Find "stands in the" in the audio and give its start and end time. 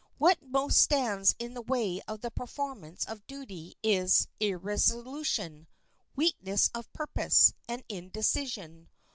0.79-1.61